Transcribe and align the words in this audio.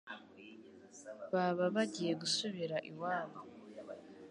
baba 1.33 1.65
bagiye 1.75 2.13
gusubira 2.21 2.75
iwabo 2.89 3.39